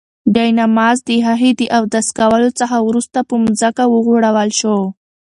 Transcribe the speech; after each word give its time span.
جاینماز 0.35 0.97
د 1.07 1.09
هغې 1.27 1.51
د 1.59 1.61
اودس 1.77 2.07
کولو 2.19 2.49
څخه 2.59 2.77
وروسته 2.87 3.19
په 3.29 3.33
ځمکه 3.59 3.83
وغوړول 3.87 4.49
شو. 4.59 4.77